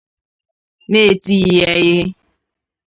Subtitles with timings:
[0.89, 2.01] n'etighị ya ihe